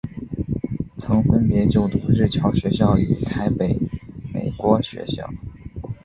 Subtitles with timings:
[0.97, 3.77] 曾分别就读日侨学校与台北
[4.33, 5.31] 美国学校。